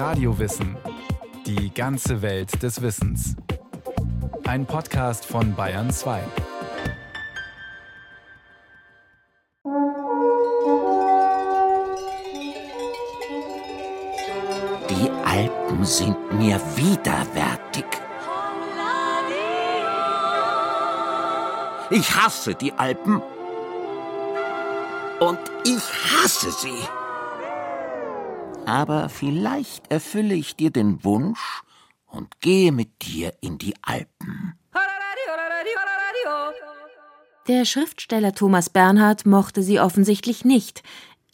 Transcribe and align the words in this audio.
Radiowissen. 0.00 0.78
Die 1.44 1.74
ganze 1.74 2.22
Welt 2.22 2.62
des 2.62 2.80
Wissens. 2.80 3.36
Ein 4.46 4.64
Podcast 4.64 5.26
von 5.26 5.54
Bayern 5.54 5.90
2. 5.90 6.22
Die 14.88 15.10
Alpen 15.26 15.84
sind 15.84 16.32
mir 16.32 16.58
widerwärtig. 16.76 17.84
Ich 21.90 22.16
hasse 22.16 22.54
die 22.54 22.72
Alpen. 22.72 23.20
Und 25.20 25.38
ich 25.66 25.82
hasse 26.14 26.50
sie. 26.52 26.99
Aber 28.70 29.08
vielleicht 29.08 29.90
erfülle 29.90 30.36
ich 30.36 30.54
dir 30.54 30.70
den 30.70 31.02
Wunsch 31.02 31.64
und 32.06 32.40
gehe 32.40 32.70
mit 32.70 33.02
dir 33.02 33.34
in 33.40 33.58
die 33.58 33.74
Alpen. 33.82 34.54
Der 37.48 37.64
Schriftsteller 37.64 38.32
Thomas 38.32 38.70
Bernhard 38.70 39.26
mochte 39.26 39.64
sie 39.64 39.80
offensichtlich 39.80 40.44
nicht, 40.44 40.84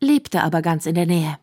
lebte 0.00 0.44
aber 0.44 0.62
ganz 0.62 0.86
in 0.86 0.94
der 0.94 1.04
Nähe. 1.04 1.38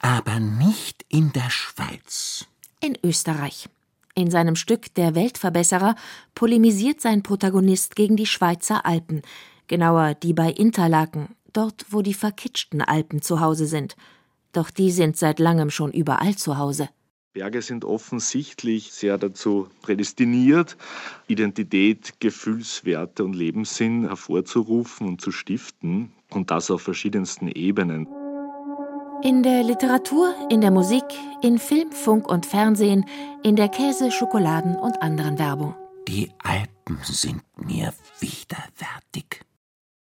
Aber 0.00 0.38
nicht 0.38 1.06
in 1.08 1.32
der 1.32 1.48
Schweiz. 1.48 2.44
In 2.80 2.98
Österreich. 3.02 3.70
In 4.14 4.30
seinem 4.30 4.54
Stück 4.54 4.94
Der 4.96 5.14
Weltverbesserer 5.14 5.94
polemisiert 6.34 7.00
sein 7.00 7.22
Protagonist 7.22 7.96
gegen 7.96 8.16
die 8.16 8.26
Schweizer 8.26 8.84
Alpen, 8.84 9.22
genauer 9.66 10.12
die 10.12 10.34
bei 10.34 10.50
Interlaken, 10.50 11.34
dort 11.54 11.86
wo 11.88 12.02
die 12.02 12.12
verkitschten 12.12 12.82
Alpen 12.82 13.22
zu 13.22 13.40
Hause 13.40 13.64
sind. 13.64 13.96
Doch 14.52 14.70
die 14.70 14.90
sind 14.90 15.16
seit 15.16 15.38
langem 15.38 15.70
schon 15.70 15.92
überall 15.92 16.36
zu 16.36 16.58
Hause. 16.58 16.88
Berge 17.34 17.62
sind 17.62 17.84
offensichtlich 17.84 18.92
sehr 18.92 19.18
dazu 19.18 19.68
prädestiniert, 19.82 20.76
Identität, 21.28 22.14
Gefühlswerte 22.20 23.22
und 23.22 23.34
Lebenssinn 23.34 24.08
hervorzurufen 24.08 25.06
und 25.06 25.20
zu 25.20 25.30
stiften 25.30 26.10
und 26.30 26.50
das 26.50 26.70
auf 26.70 26.82
verschiedensten 26.82 27.48
Ebenen. 27.48 28.08
In 29.22 29.42
der 29.42 29.62
Literatur, 29.62 30.34
in 30.48 30.60
der 30.60 30.70
Musik, 30.70 31.04
in 31.42 31.58
Film, 31.58 31.92
Funk 31.92 32.28
und 32.28 32.46
Fernsehen, 32.46 33.04
in 33.42 33.56
der 33.56 33.68
Käse-, 33.68 34.10
Schokoladen- 34.10 34.76
und 34.76 35.02
anderen 35.02 35.38
Werbung. 35.38 35.74
Die 36.08 36.30
Alpen 36.42 36.98
sind 37.02 37.42
mir 37.56 37.92
widerwärtig. 38.20 39.42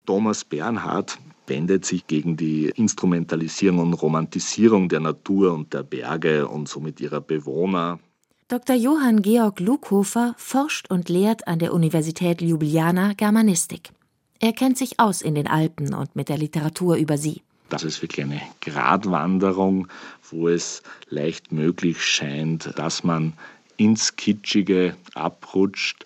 Thomas 0.06 0.44
Bernhard 0.44 1.18
wendet 1.54 1.86
sich 1.86 2.08
gegen 2.08 2.36
die 2.36 2.72
Instrumentalisierung 2.76 3.80
und 3.80 3.94
Romantisierung 3.94 4.90
der 4.90 5.02
Natur 5.02 5.54
und 5.54 5.72
der 5.76 5.84
Berge 5.84 6.48
und 6.48 6.68
somit 6.68 7.00
ihrer 7.00 7.22
Bewohner. 7.22 8.00
Dr. 8.48 8.76
Johann 8.76 9.22
Georg 9.22 9.60
Lukhofer 9.60 10.34
forscht 10.38 10.90
und 10.90 11.10
lehrt 11.10 11.48
an 11.48 11.60
der 11.60 11.72
Universität 11.74 12.42
Ljubljana 12.42 13.14
Germanistik. 13.14 13.92
Er 14.40 14.54
kennt 14.54 14.78
sich 14.80 15.00
aus 15.00 15.22
in 15.22 15.36
den 15.36 15.48
Alpen 15.48 15.94
und 15.94 16.16
mit 16.16 16.28
der 16.28 16.38
Literatur 16.38 16.96
über 16.96 17.18
sie. 17.18 17.44
Das 17.70 17.84
ist 17.84 18.02
wirklich 18.02 18.26
eine 18.26 18.42
Gratwanderung, 18.62 19.88
wo 20.30 20.50
es 20.50 20.82
leicht 21.10 21.52
möglich 21.52 22.04
scheint, 22.04 22.78
dass 22.78 23.04
man 23.04 23.34
ins 23.78 24.16
Kitschige 24.16 24.96
abrutscht. 25.14 26.06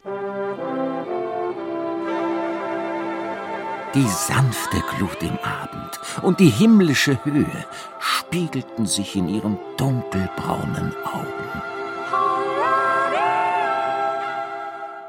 Die 3.95 4.07
sanfte 4.07 4.81
Glut 4.97 5.23
im 5.23 5.37
Abend 5.39 5.99
und 6.21 6.41
die 6.41 6.49
himmlische 6.49 7.23
Höhe 7.23 7.65
spiegelten 7.99 8.85
sich 8.85 9.15
in 9.15 9.29
ihren 9.29 9.57
dunkelbraunen 9.77 10.93
Augen. 11.05 11.27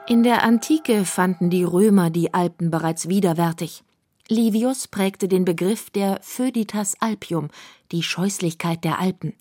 In 0.06 0.22
der 0.22 0.44
Antike 0.44 1.04
fanden 1.04 1.50
die 1.50 1.64
Römer 1.64 2.10
die 2.10 2.32
Alpen 2.32 2.70
bereits 2.70 3.08
widerwärtig. 3.08 3.82
Livius 4.28 4.86
prägte 4.86 5.26
den 5.26 5.44
Begriff 5.44 5.90
der 5.90 6.20
Föditas 6.22 6.94
Alpium, 7.00 7.48
die 7.90 8.04
Scheußlichkeit 8.04 8.84
der 8.84 9.00
Alpen. 9.00 9.34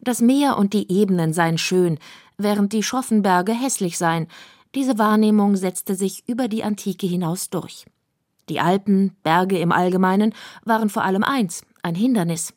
Das 0.00 0.22
Meer 0.22 0.56
und 0.56 0.72
die 0.72 0.90
Ebenen 0.90 1.34
seien 1.34 1.58
schön, 1.58 1.98
während 2.38 2.72
die 2.72 2.82
schroffen 2.82 3.22
Berge 3.22 3.52
hässlich 3.52 3.98
seien. 3.98 4.26
Diese 4.74 4.98
Wahrnehmung 4.98 5.56
setzte 5.56 5.94
sich 5.94 6.24
über 6.26 6.48
die 6.48 6.64
Antike 6.64 7.06
hinaus 7.06 7.50
durch. 7.50 7.84
Die 8.50 8.60
Alpen, 8.60 9.16
Berge 9.22 9.58
im 9.58 9.72
Allgemeinen, 9.72 10.34
waren 10.64 10.90
vor 10.90 11.04
allem 11.04 11.24
eins, 11.24 11.62
ein 11.82 11.94
Hindernis. 11.94 12.52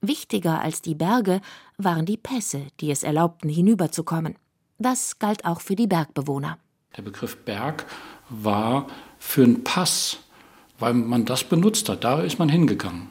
Wichtiger 0.00 0.60
als 0.60 0.82
die 0.82 0.96
Berge 0.96 1.40
waren 1.78 2.04
die 2.04 2.16
Pässe, 2.16 2.62
die 2.80 2.90
es 2.90 3.04
erlaubten, 3.04 3.48
hinüberzukommen. 3.48 4.34
Das 4.78 5.20
galt 5.20 5.44
auch 5.44 5.60
für 5.60 5.76
die 5.76 5.86
Bergbewohner. 5.86 6.58
Der 6.96 7.02
Begriff 7.02 7.36
Berg 7.44 7.86
war 8.28 8.88
für 9.18 9.44
einen 9.44 9.62
Pass 9.62 10.18
weil 10.78 10.94
man 10.94 11.24
das 11.24 11.44
benutzt 11.44 11.88
hat. 11.88 12.04
Da 12.04 12.20
ist 12.20 12.38
man 12.38 12.48
hingegangen. 12.48 13.08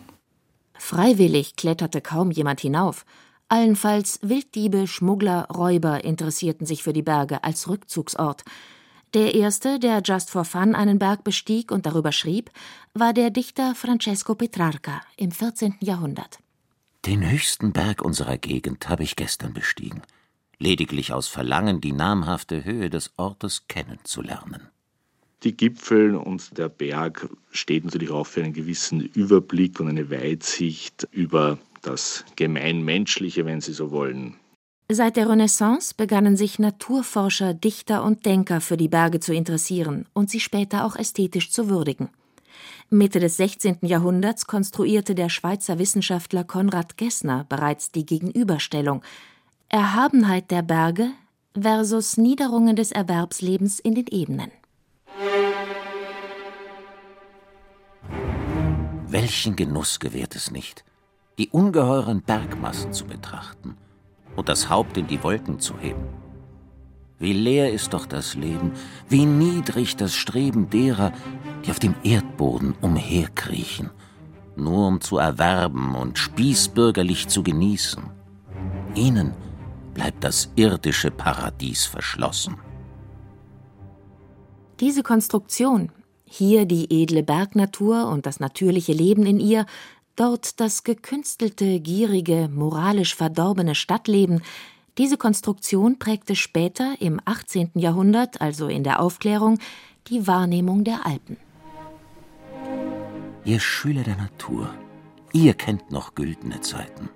Freiwillig 0.78 1.56
kletterte 1.56 2.02
kaum 2.02 2.32
jemand 2.32 2.60
hinauf. 2.60 3.06
Allenfalls 3.48 4.20
Wilddiebe, 4.22 4.88
Schmuggler, 4.88 5.48
Räuber 5.50 6.04
interessierten 6.04 6.66
sich 6.66 6.84
für 6.84 6.94
die 6.94 7.04
Berge 7.04 7.44
als 7.44 7.68
Rückzugsort. 7.68 8.44
Der 9.13 9.35
erste, 9.35 9.78
der 9.78 10.01
just 10.03 10.31
for 10.31 10.44
fun 10.44 10.74
einen 10.74 10.97
Berg 10.97 11.24
bestieg 11.24 11.72
und 11.72 11.85
darüber 11.85 12.12
schrieb, 12.12 12.50
war 12.96 13.13
der 13.13 13.29
Dichter 13.29 13.75
Francesco 13.75 14.34
Petrarca 14.34 15.01
im 15.18 15.29
14. 15.29 15.75
Jahrhundert. 15.81 16.40
Den 17.06 17.29
höchsten 17.29 17.74
Berg 17.74 18.01
unserer 18.01 18.40
Gegend 18.40 18.90
habe 18.90 19.03
ich 19.03 19.16
gestern 19.16 19.53
bestiegen, 19.53 20.01
lediglich 20.57 21.13
aus 21.13 21.28
Verlangen, 21.28 21.79
die 21.79 21.91
namhafte 21.91 22.66
Höhe 22.66 22.90
des 22.90 23.12
Ortes 23.18 23.68
kennenzulernen. 23.68 24.69
Die 25.44 25.56
Gipfel 25.56 26.16
und 26.16 26.57
der 26.57 26.69
Berg 26.69 27.30
steht 27.51 27.84
natürlich 27.85 28.09
auch 28.09 28.25
für 28.25 28.44
einen 28.44 28.53
gewissen 28.53 29.00
Überblick 29.00 29.80
und 29.80 29.90
eine 29.90 30.09
Weitsicht 30.09 31.07
über 31.12 31.59
das 31.84 32.25
Gemeinmenschliche, 32.35 33.45
wenn 33.45 33.62
Sie 33.62 33.74
so 33.74 33.91
wollen. 33.91 34.40
Seit 34.90 35.16
der 35.16 35.30
Renaissance 35.30 35.94
begannen 35.96 36.36
sich 36.36 36.60
Naturforscher, 36.60 37.54
Dichter 37.54 38.04
und 38.04 38.26
Denker 38.26 38.60
für 38.60 38.76
die 38.76 38.90
Berge 38.90 39.20
zu 39.20 39.34
interessieren 39.34 40.06
und 40.14 40.30
sie 40.30 40.42
später 40.42 40.86
auch 40.86 40.96
ästhetisch 40.96 41.52
zu 41.52 41.70
würdigen. 41.70 42.10
Mitte 42.90 43.20
des 43.20 43.38
16. 43.38 43.80
Jahrhunderts 43.82 44.46
konstruierte 44.46 45.16
der 45.16 45.30
Schweizer 45.30 45.80
Wissenschaftler 45.80 46.44
Konrad 46.44 46.98
Gessner 46.98 47.46
bereits 47.48 47.92
die 47.92 48.06
Gegenüberstellung 48.06 49.02
Erhabenheit 49.70 50.52
der 50.52 50.62
Berge 50.62 51.12
versus 51.60 52.18
Niederungen 52.18 52.76
des 52.76 52.92
Erwerbslebens 52.92 53.80
in 53.80 53.96
den 53.96 54.08
Ebenen. 54.08 54.52
Welchen 59.08 59.56
Genuss 59.56 60.00
gewährt 60.00 60.36
es 60.36 60.52
nicht, 60.52 60.84
die 61.38 61.50
ungeheuren 61.50 62.22
Bergmassen 62.22 62.94
zu 62.94 63.06
betrachten 63.06 63.78
und 64.36 64.50
das 64.50 64.70
Haupt 64.70 64.98
in 64.98 65.08
die 65.08 65.24
Wolken 65.24 65.60
zu 65.60 65.78
heben. 65.80 66.04
Wie 67.20 67.34
leer 67.34 67.72
ist 67.72 67.94
doch 67.94 68.06
das 68.06 68.36
Leben, 68.36 68.72
wie 69.08 69.26
niedrig 69.26 69.96
das 69.96 70.14
Streben 70.14 70.70
derer, 70.70 71.14
die 71.66 71.72
auf 71.72 71.80
dem 71.80 71.96
Erdboden 72.04 72.76
umherkriechen, 72.82 73.92
nur 74.56 74.88
um 74.88 75.02
zu 75.02 75.18
erwerben 75.18 75.96
und 75.96 76.18
spießbürgerlich 76.18 77.28
zu 77.28 77.44
genießen. 77.44 78.04
Ihnen 78.96 79.34
bleibt 79.94 80.24
das 80.24 80.52
irdische 80.56 81.12
Paradies 81.12 81.86
verschlossen. 81.86 82.58
Diese 84.80 85.04
Konstruktion 85.04 85.92
hier 86.26 86.66
die 86.66 86.88
edle 86.90 87.22
Bergnatur 87.22 88.08
und 88.08 88.26
das 88.26 88.40
natürliche 88.40 88.92
Leben 88.92 89.26
in 89.26 89.40
ihr, 89.40 89.66
dort 90.16 90.59
das 90.59 90.84
gekünstelte, 90.84 91.79
gierige, 91.79 92.50
moralisch 92.53 93.16
verdorbene 93.16 93.75
Stadtleben, 93.75 94.42
diese 94.98 95.18
Konstruktion 95.18 95.98
prägte 95.98 96.36
später 96.36 96.95
im 97.00 97.19
18. 97.25 97.71
Jahrhundert, 97.74 98.42
also 98.42 98.68
in 98.68 98.83
der 98.83 99.00
Aufklärung, 99.00 99.57
die 100.07 100.27
Wahrnehmung 100.27 100.83
der 100.83 101.06
Alpen. 101.06 101.38
Ihr 103.44 103.60
Schüler 103.60 104.04
der 104.04 104.18
Natur, 104.18 104.74
ihr 105.31 105.56
kennt 105.56 105.92
noch 105.92 106.13
güldene 106.13 106.62
Zeiten. 106.62 107.09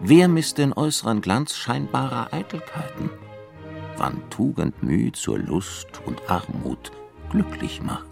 Wer 0.00 0.28
misst 0.28 0.58
den 0.58 0.72
äußeren 0.72 1.20
Glanz 1.20 1.56
scheinbarer 1.56 2.32
Eitelkeiten? 2.32 3.10
Wann 3.96 4.22
Tugend 4.28 4.82
Mühe 4.82 5.12
zur 5.12 5.38
Lust 5.38 5.88
und 6.04 6.28
Armut 6.28 6.92
glücklich 7.30 7.80
macht. 7.82 8.05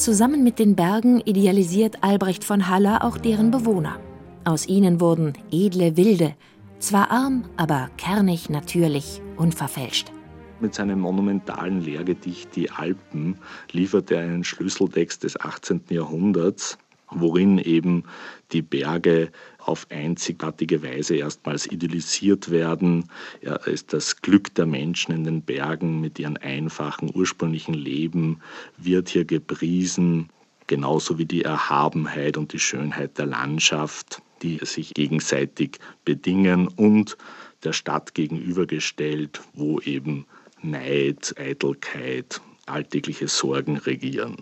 Zusammen 0.00 0.42
mit 0.42 0.58
den 0.58 0.76
Bergen 0.76 1.20
idealisiert 1.20 2.02
Albrecht 2.02 2.42
von 2.42 2.68
Haller 2.68 3.04
auch 3.04 3.18
deren 3.18 3.50
Bewohner. 3.50 4.00
Aus 4.46 4.66
ihnen 4.66 4.98
wurden 4.98 5.34
edle 5.52 5.98
Wilde, 5.98 6.34
zwar 6.78 7.10
arm, 7.10 7.44
aber 7.58 7.90
kernig, 7.98 8.48
natürlich, 8.48 9.20
unverfälscht. 9.36 10.10
Mit 10.58 10.74
seinem 10.74 11.00
monumentalen 11.00 11.82
Lehrgedicht 11.82 12.56
Die 12.56 12.70
Alpen 12.70 13.36
liefert 13.72 14.10
er 14.10 14.20
einen 14.20 14.42
Schlüsseltext 14.42 15.22
des 15.22 15.38
18. 15.38 15.82
Jahrhunderts 15.90 16.78
worin 17.10 17.58
eben 17.58 18.04
die 18.52 18.62
Berge 18.62 19.30
auf 19.58 19.86
einzigartige 19.90 20.82
Weise 20.82 21.16
erstmals 21.16 21.66
idealisiert 21.66 22.50
werden. 22.50 23.04
Ja, 23.42 23.56
ist 23.56 23.92
das 23.92 24.20
Glück 24.20 24.54
der 24.54 24.66
Menschen 24.66 25.14
in 25.14 25.24
den 25.24 25.42
Bergen 25.42 26.00
mit 26.00 26.18
ihrem 26.18 26.36
einfachen 26.40 27.10
ursprünglichen 27.14 27.74
Leben 27.74 28.40
wird 28.76 29.08
hier 29.08 29.24
gepriesen, 29.24 30.28
genauso 30.66 31.18
wie 31.18 31.26
die 31.26 31.42
Erhabenheit 31.42 32.36
und 32.36 32.52
die 32.52 32.60
Schönheit 32.60 33.18
der 33.18 33.26
Landschaft, 33.26 34.22
die 34.42 34.58
sich 34.62 34.94
gegenseitig 34.94 35.78
bedingen 36.04 36.68
und 36.68 37.16
der 37.64 37.72
Stadt 37.72 38.14
gegenübergestellt, 38.14 39.42
wo 39.52 39.80
eben 39.80 40.26
Neid, 40.62 41.34
Eitelkeit, 41.38 42.40
alltägliche 42.66 43.28
Sorgen 43.28 43.76
regieren. 43.76 44.36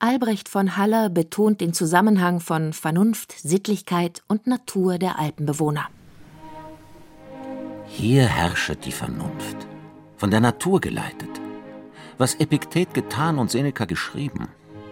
Albrecht 0.00 0.48
von 0.48 0.76
Haller 0.76 1.10
betont 1.10 1.60
den 1.60 1.72
Zusammenhang 1.72 2.38
von 2.38 2.72
Vernunft, 2.72 3.32
Sittlichkeit 3.32 4.22
und 4.28 4.46
Natur 4.46 4.96
der 4.96 5.18
Alpenbewohner. 5.18 5.88
Hier 7.88 8.26
herrschet 8.26 8.84
die 8.84 8.92
Vernunft, 8.92 9.56
von 10.16 10.30
der 10.30 10.38
Natur 10.38 10.80
geleitet. 10.80 11.40
Was 12.16 12.36
Epiktet 12.36 12.94
getan 12.94 13.40
und 13.40 13.50
Seneca 13.50 13.86
geschrieben, 13.86 14.46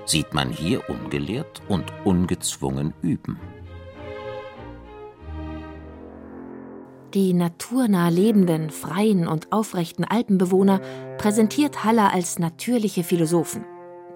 sieht 0.07 0.35
man 0.35 0.51
hier 0.51 0.91
ungelehrt 0.91 1.63
und 1.69 1.85
ungezwungen 2.05 2.93
üben. 3.01 3.39
Die 7.15 7.33
naturnah 7.33 8.09
lebenden, 8.09 8.71
freien 8.71 9.29
und 9.29 9.53
aufrechten 9.53 10.05
Alpenbewohner 10.05 10.81
präsentiert 11.17 11.85
Haller 11.85 12.13
als 12.13 12.41
natürliche 12.41 13.05
Philosophen. 13.05 13.65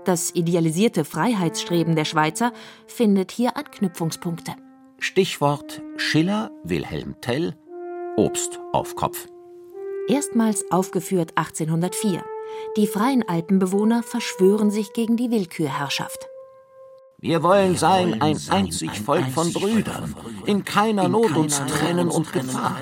Das 0.04 0.34
idealisierte 0.34 1.04
Freiheitsstreben 1.04 1.94
der 1.94 2.04
Schweizer 2.04 2.52
findet 2.86 3.30
hier 3.30 3.56
Anknüpfungspunkte. 3.56 4.52
Stichwort 4.98 5.82
Schiller, 5.96 6.50
Wilhelm 6.64 7.20
Tell, 7.20 7.54
Obst 8.16 8.60
auf 8.72 8.96
Kopf. 8.96 9.28
Erstmals 10.08 10.64
aufgeführt 10.70 11.32
1804. 11.36 12.24
Die 12.76 12.86
freien 12.86 13.26
Alpenbewohner 13.28 14.02
verschwören 14.02 14.70
sich 14.70 14.92
gegen 14.92 15.16
die 15.16 15.30
Willkürherrschaft. 15.30 16.26
Wir 17.18 17.42
wollen 17.42 17.76
sein 17.76 18.22
ein 18.22 18.38
einzig 18.48 18.98
Volk 18.98 19.30
von 19.30 19.52
Brüdern, 19.52 20.16
in 20.46 20.64
keiner 20.64 21.06
Not 21.08 21.36
uns 21.36 21.58
trennen 21.66 22.08
und 22.08 22.32
Gefahr. 22.32 22.78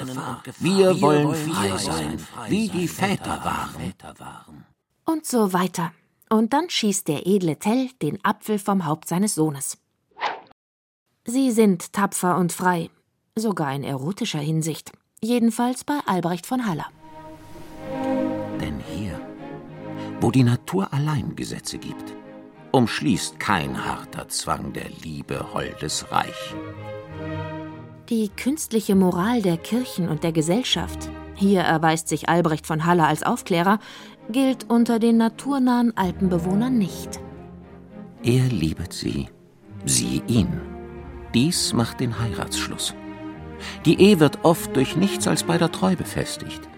Wir 0.60 1.00
wollen 1.00 1.34
frei 1.34 1.76
sein, 1.76 2.24
wie 2.48 2.68
die 2.68 2.86
Väter 2.86 3.44
waren. 3.44 3.94
Und 5.04 5.26
so 5.26 5.52
weiter. 5.52 5.92
Und 6.30 6.52
dann 6.52 6.68
schießt 6.68 7.08
der 7.08 7.26
edle 7.26 7.58
Tell 7.58 7.90
den 8.02 8.22
Apfel 8.24 8.58
vom 8.58 8.84
Haupt 8.84 9.08
seines 9.08 9.34
Sohnes. 9.34 9.78
Sie 11.24 11.50
sind 11.50 11.92
tapfer 11.92 12.36
und 12.36 12.52
frei, 12.52 12.90
sogar 13.36 13.74
in 13.74 13.84
erotischer 13.84 14.38
Hinsicht, 14.38 14.92
jedenfalls 15.22 15.84
bei 15.84 15.98
Albrecht 16.06 16.46
von 16.46 16.66
Haller. 16.66 16.86
Denn 18.60 18.80
hier, 18.94 19.20
wo 20.20 20.30
die 20.30 20.42
Natur 20.42 20.92
allein 20.92 21.36
Gesetze 21.36 21.78
gibt, 21.78 22.14
umschließt 22.72 23.38
kein 23.38 23.84
harter 23.84 24.28
Zwang 24.28 24.72
der 24.72 24.88
Liebe 25.02 25.52
holdes 25.52 26.10
Reich. 26.10 26.54
Die 28.08 28.30
künstliche 28.30 28.94
Moral 28.94 29.42
der 29.42 29.58
Kirchen 29.58 30.08
und 30.08 30.24
der 30.24 30.32
Gesellschaft, 30.32 31.10
hier 31.34 31.60
erweist 31.60 32.08
sich 32.08 32.28
Albrecht 32.28 32.66
von 32.66 32.86
Haller 32.86 33.06
als 33.06 33.22
Aufklärer, 33.22 33.78
gilt 34.30 34.68
unter 34.68 34.98
den 34.98 35.16
naturnahen 35.16 35.96
Alpenbewohnern 35.96 36.76
nicht. 36.76 37.20
Er 38.22 38.44
liebet 38.44 38.92
sie, 38.92 39.28
sie 39.84 40.22
ihn. 40.26 40.60
Dies 41.34 41.72
macht 41.72 42.00
den 42.00 42.18
Heiratsschluss. 42.18 42.94
Die 43.84 44.00
Ehe 44.00 44.20
wird 44.20 44.44
oft 44.44 44.74
durch 44.76 44.96
nichts 44.96 45.26
als 45.26 45.42
bei 45.44 45.58
der 45.58 45.72
Treu 45.72 45.96
befestigt. 45.96 46.68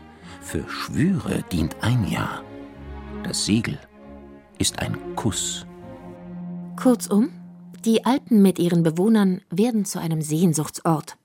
Für 0.41 0.69
Schwüre 0.69 1.45
dient 1.53 1.77
ein 1.81 2.09
Jahr. 2.09 2.43
Das 3.23 3.45
Siegel 3.45 3.79
ist 4.59 4.81
ein 4.81 4.97
Kuss. 5.17 5.67
Kurzum, 6.81 7.31
die 7.85 8.05
Alpen 8.05 8.43
mit 8.43 8.59
ihren 8.59 8.83
Bewohnern 8.83 9.41
werden 9.51 9.85
zu 9.85 9.99
einem 9.99 10.23
Sehnsuchtsort. 10.23 11.17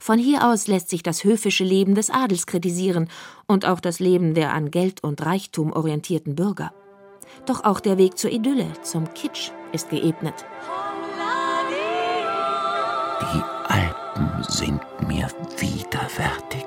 Von 0.00 0.18
hier 0.18 0.48
aus 0.48 0.66
lässt 0.66 0.88
sich 0.88 1.02
das 1.02 1.24
höfische 1.24 1.62
Leben 1.62 1.94
des 1.94 2.08
Adels 2.08 2.46
kritisieren 2.46 3.10
und 3.46 3.66
auch 3.66 3.80
das 3.80 4.00
Leben 4.00 4.32
der 4.32 4.54
an 4.54 4.70
Geld 4.70 5.04
und 5.04 5.24
Reichtum 5.24 5.74
orientierten 5.74 6.34
Bürger. 6.34 6.72
Doch 7.44 7.64
auch 7.64 7.80
der 7.80 7.98
Weg 7.98 8.16
zur 8.16 8.30
Idylle, 8.30 8.72
zum 8.82 9.12
Kitsch, 9.12 9.50
ist 9.72 9.90
geebnet. 9.90 10.46
Die 13.20 13.42
Alpen 13.68 14.42
sind 14.48 14.80
mir 15.06 15.28
widerwärtig. 15.58 16.64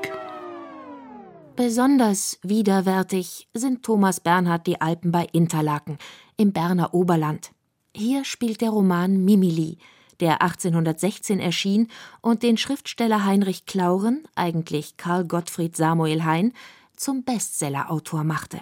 Besonders 1.56 2.38
widerwärtig 2.44 3.48
sind 3.56 3.84
Thomas 3.84 4.20
Bernhard 4.20 4.68
die 4.68 4.80
Alpen 4.80 5.12
bei 5.12 5.28
Interlaken 5.32 5.98
im 6.38 6.54
Berner 6.54 6.94
Oberland. 6.94 7.52
Hier 7.96 8.26
spielt 8.26 8.62
der 8.62 8.70
Roman 8.70 9.26
Mimili, 9.26 9.80
der 10.24 10.42
1816 10.42 11.42
erschien 11.42 11.90
und 12.22 12.44
den 12.44 12.56
Schriftsteller 12.56 13.26
Heinrich 13.26 13.66
Clauren, 13.66 14.24
eigentlich 14.36 14.96
Karl 14.96 15.26
Gottfried 15.26 15.76
Samuel 15.76 16.24
Hein, 16.24 16.54
zum 16.96 17.26
Bestsellerautor 17.26 18.24
machte. 18.24 18.62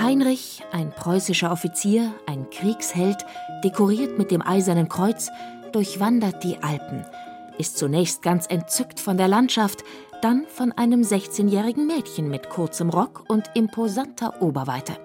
Heinrich, 0.00 0.62
ein 0.70 0.94
preußischer 0.94 1.50
Offizier, 1.50 2.14
ein 2.26 2.48
Kriegsheld, 2.50 3.26
dekoriert 3.64 4.16
mit 4.16 4.30
dem 4.30 4.46
Eisernen 4.46 4.88
Kreuz, 4.88 5.28
durchwandert 5.72 6.44
die 6.44 6.58
Alpen, 6.62 7.04
ist 7.58 7.78
zunächst 7.78 8.22
ganz 8.22 8.46
entzückt 8.46 9.00
von 9.00 9.16
der 9.16 9.26
Landschaft, 9.26 9.82
dann 10.22 10.46
von 10.46 10.70
einem 10.70 11.00
16-jährigen 11.00 11.88
Mädchen 11.88 12.28
mit 12.28 12.48
kurzem 12.48 12.90
Rock 12.90 13.24
und 13.26 13.50
imposanter 13.54 14.40
Oberweite 14.40 14.96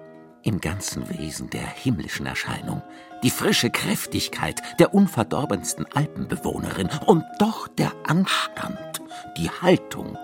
im 0.43 0.61
ganzen 0.61 1.09
Wesen 1.09 1.49
der 1.49 1.65
himmlischen 1.65 2.25
Erscheinung, 2.25 2.81
die 3.23 3.29
frische 3.29 3.69
Kräftigkeit 3.69 4.61
der 4.79 4.93
unverdorbensten 4.93 5.85
Alpenbewohnerin 5.93 6.89
und 7.05 7.23
doch 7.39 7.67
der 7.67 7.91
Anstand, 8.05 9.01
die 9.37 9.49
Haltung 9.49 10.17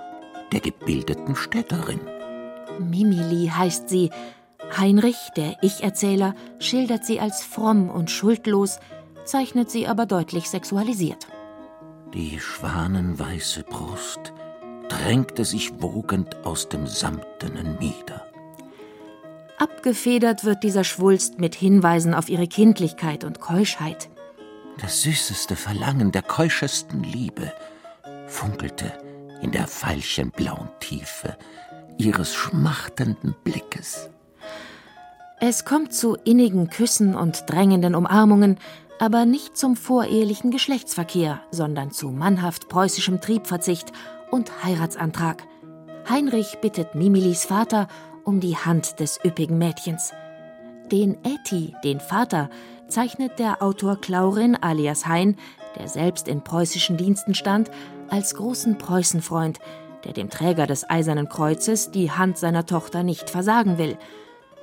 der 0.52 0.60
gebildeten 0.62 1.36
Städterin. 1.36 2.00
Mimili 2.80 3.48
heißt 3.48 3.90
sie. 3.90 4.10
Heinrich, 4.78 5.18
der 5.36 5.58
Ich-Erzähler, 5.62 6.34
schildert 6.60 7.06
sie 7.06 7.20
als 7.20 7.44
fromm 7.44 7.90
und 7.90 8.10
schuldlos, 8.10 8.80
zeichnet 9.26 9.70
sie 9.70 9.88
aber 9.88 10.06
deutlich 10.06 10.50
sexualisiert. 10.50 11.28
Die 12.14 12.40
schwanenweiße 12.40 13.64
Brust 13.64 14.34
drängte 14.88 15.45
sich 15.45 15.81
wogend 15.81 16.45
aus 16.45 16.69
dem 16.69 16.88
Samtenen 16.88 17.78
nieder. 17.80 18.25
Abgefedert 19.66 20.45
wird 20.45 20.62
dieser 20.62 20.84
Schwulst 20.84 21.40
mit 21.40 21.56
Hinweisen 21.56 22.14
auf 22.14 22.30
ihre 22.30 22.48
Kindlichkeit 22.48 23.24
und 23.24 23.40
Keuschheit. 23.40 24.10
Das 24.80 25.02
süßeste 25.02 25.56
Verlangen 25.56 26.12
der 26.12 26.22
keuschesten 26.22 27.02
Liebe 27.02 27.52
funkelte 28.28 28.94
in 29.42 29.52
der 29.52 29.68
veilchenblauen 29.68 30.69
Tiefe 30.80 31.36
ihres 31.98 32.36
schmachtenden 32.36 33.34
Blickes. 33.44 34.12
Es 35.40 35.66
kommt 35.66 35.95
zu 35.95 36.14
innigen 36.14 36.69
Küssen 36.69 37.16
und 37.16 37.45
drängenden 37.48 37.95
Umarmungen, 37.95 38.60
aber 39.00 39.26
nicht 39.26 39.57
zum 39.57 39.76
vorehelichen 39.76 40.52
Geschlechtsverkehr, 40.52 41.42
sondern 41.50 41.90
zu 41.90 42.10
mannhaft 42.10 42.69
preußischem 42.69 43.19
Triebverzicht 43.19 43.92
und 44.30 44.64
Heiratsantrag. 44.64 45.42
Heinrich 46.07 46.60
bittet 46.62 46.94
Mimilis 46.94 47.45
Vater 47.45 47.88
um 48.26 48.40
die 48.40 48.58
Hand 48.58 49.00
des 49.00 49.20
üppigen 49.24 49.58
Mädchens. 49.58 50.12
Den 50.92 51.18
Äti, 51.24 51.76
den 51.84 52.00
Vater, 52.00 52.50
zeichnet 52.88 53.40
der 53.40 53.62
Autor 53.64 54.00
Claurin 54.02 54.56
alias 54.56 55.08
Hein, 55.08 55.38
der 55.78 55.88
selbst 55.88 56.28
in 56.28 56.44
preußischen 56.44 56.98
Diensten 56.98 57.34
stand, 57.34 57.72
als 58.10 58.36
großen 58.36 58.78
Preußenfreund, 58.78 59.60
der 60.04 60.14
dem 60.14 60.30
Träger 60.30 60.68
des 60.68 60.88
Eisernen 60.90 61.30
Kreuzes 61.30 61.92
die 61.92 62.12
Hand 62.12 62.38
seiner 62.38 62.66
Tochter 62.66 63.04
nicht 63.04 63.30
versagen 63.30 63.78
will. 63.78 63.98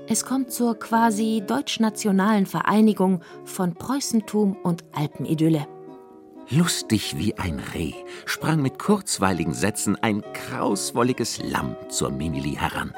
Es 0.08 0.24
kommt 0.24 0.52
zur 0.52 0.78
quasi 0.78 1.42
deutschnationalen 1.46 2.46
Vereinigung 2.46 3.22
von 3.44 3.74
Preußentum 3.74 4.56
und 4.62 4.84
Alpenidylle. 4.92 5.66
Lustig 6.50 7.16
wie 7.16 7.38
ein 7.38 7.60
Reh 7.72 7.94
sprang 8.26 8.62
mit 8.62 8.78
kurzweiligen 8.78 9.54
Sätzen 9.54 9.96
ein 10.02 10.22
krauswolliges 10.32 11.40
Lamm 11.42 11.76
zur 11.88 12.10
Mimili 12.10 12.54
heran 12.54 12.92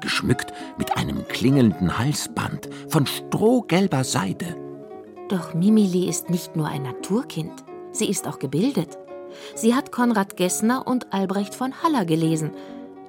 geschmückt 0.00 0.52
mit 0.78 0.96
einem 0.96 1.26
klingelnden 1.28 1.98
Halsband 1.98 2.68
von 2.88 3.06
strohgelber 3.06 4.04
Seide. 4.04 4.56
Doch 5.28 5.54
Mimili 5.54 6.08
ist 6.08 6.30
nicht 6.30 6.56
nur 6.56 6.68
ein 6.68 6.82
Naturkind, 6.82 7.64
sie 7.92 8.08
ist 8.08 8.28
auch 8.28 8.38
gebildet. 8.38 8.98
Sie 9.54 9.74
hat 9.74 9.92
Konrad 9.92 10.36
Gessner 10.36 10.86
und 10.86 11.12
Albrecht 11.12 11.54
von 11.54 11.82
Haller 11.82 12.04
gelesen. 12.04 12.52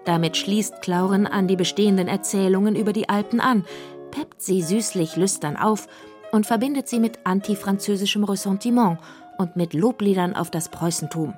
Damit 0.06 0.38
schließt 0.38 0.82
Clauren 0.82 1.27
an 1.27 1.48
die 1.48 1.56
bestehenden 1.56 2.08
Erzählungen 2.08 2.75
über 2.75 2.94
die 2.94 3.10
Alpen 3.10 3.39
an, 3.39 3.65
peppt 4.12 4.41
sie 4.41 4.62
süßlich 4.62 5.15
lüstern 5.15 5.58
auf 5.58 5.88
und 6.32 6.46
verbindet 6.46 6.88
sie 6.88 7.00
mit 7.00 7.20
antifranzösischem 7.25 8.24
Ressentiment 8.24 9.00
und 9.38 9.56
mit 9.56 9.74
Lobliedern 9.74 10.36
auf 10.36 10.50
das 10.50 10.70
Preußentum. 10.70 11.34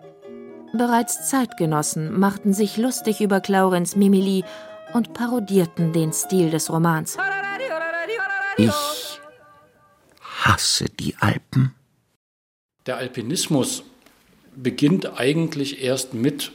Bereits 0.74 1.30
Zeitgenossen 1.30 2.18
machten 2.20 2.54
sich 2.54 2.78
lustig 2.78 3.22
über 3.22 3.42
Claurens 3.42 3.96
Mimili 3.96 4.44
und 4.94 5.14
parodierten 5.14 5.94
den 5.94 6.14
Stil 6.14 6.50
des 6.50 6.70
Romans. 6.70 7.18
Ich 8.58 9.20
hasse 10.22 10.86
die 10.90 11.16
Alpen. 11.20 11.76
Der 12.86 12.98
Alpinismus 12.98 13.84
beginnt 14.56 15.20
eigentlich 15.20 15.84
erst 15.84 16.14
mit 16.14 16.52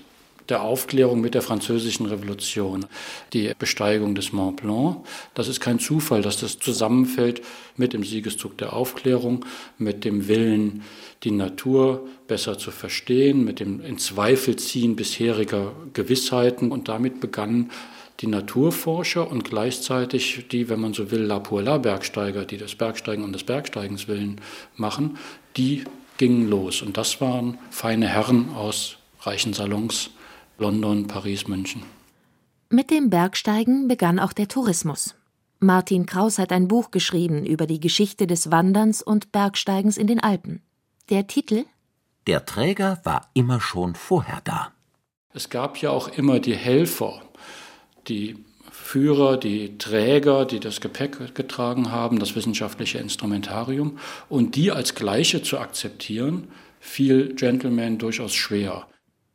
der 0.48 0.62
Aufklärung 0.62 1.20
mit 1.20 1.34
der 1.34 1.42
Französischen 1.42 2.06
Revolution, 2.06 2.86
die 3.32 3.52
Besteigung 3.58 4.14
des 4.14 4.32
Mont 4.32 4.60
Blanc. 4.60 4.98
Das 5.34 5.48
ist 5.48 5.60
kein 5.60 5.78
Zufall, 5.78 6.22
dass 6.22 6.38
das 6.38 6.58
zusammenfällt 6.58 7.42
mit 7.76 7.92
dem 7.92 8.04
Siegeszug 8.04 8.58
der 8.58 8.74
Aufklärung, 8.74 9.44
mit 9.78 10.04
dem 10.04 10.28
Willen, 10.28 10.82
die 11.22 11.30
Natur 11.30 12.06
besser 12.26 12.58
zu 12.58 12.70
verstehen, 12.70 13.44
mit 13.44 13.60
dem 13.60 13.80
Inzweifelziehen 13.80 14.96
bisheriger 14.96 15.72
Gewissheiten. 15.94 16.70
Und 16.70 16.88
damit 16.88 17.20
begannen 17.20 17.70
die 18.20 18.26
Naturforscher 18.26 19.30
und 19.30 19.44
gleichzeitig 19.44 20.46
die, 20.50 20.68
wenn 20.68 20.80
man 20.80 20.94
so 20.94 21.10
will, 21.10 21.22
La 21.22 21.40
pour 21.40 21.62
la 21.62 21.78
Bergsteiger, 21.78 22.44
die 22.44 22.58
das 22.58 22.74
Bergsteigen 22.74 23.24
und 23.24 23.32
des 23.32 23.44
Bergsteigens 23.44 24.08
willen 24.08 24.40
machen, 24.76 25.18
die 25.56 25.84
gingen 26.16 26.48
los. 26.48 26.82
Und 26.82 26.96
das 26.96 27.20
waren 27.20 27.58
feine 27.70 28.08
Herren 28.08 28.50
aus 28.50 28.98
reichen 29.20 29.52
Salons, 29.52 30.10
London, 30.58 31.06
Paris, 31.06 31.48
München. 31.48 31.82
Mit 32.68 32.90
dem 32.90 33.10
Bergsteigen 33.10 33.88
begann 33.88 34.18
auch 34.18 34.32
der 34.32 34.48
Tourismus. 34.48 35.14
Martin 35.60 36.06
Kraus 36.06 36.38
hat 36.38 36.52
ein 36.52 36.68
Buch 36.68 36.90
geschrieben 36.90 37.46
über 37.46 37.66
die 37.66 37.80
Geschichte 37.80 38.26
des 38.26 38.50
Wanderns 38.50 39.02
und 39.02 39.32
Bergsteigens 39.32 39.96
in 39.96 40.06
den 40.06 40.20
Alpen. 40.20 40.62
Der 41.08 41.26
Titel 41.26 41.64
Der 42.26 42.44
Träger 42.44 43.00
war 43.04 43.30
immer 43.34 43.60
schon 43.60 43.94
vorher 43.94 44.40
da. 44.44 44.72
Es 45.32 45.50
gab 45.50 45.78
ja 45.78 45.90
auch 45.90 46.08
immer 46.08 46.38
die 46.38 46.54
Helfer, 46.54 47.22
die 48.08 48.36
Führer, 48.70 49.36
die 49.36 49.78
Träger, 49.78 50.44
die 50.44 50.60
das 50.60 50.80
Gepäck 50.80 51.34
getragen 51.34 51.90
haben, 51.90 52.18
das 52.18 52.34
wissenschaftliche 52.34 52.98
Instrumentarium. 52.98 53.98
Und 54.28 54.56
die 54.56 54.72
als 54.72 54.94
Gleiche 54.94 55.42
zu 55.42 55.58
akzeptieren, 55.58 56.48
fiel 56.80 57.34
Gentleman 57.34 57.98
durchaus 57.98 58.34
schwer. 58.34 58.86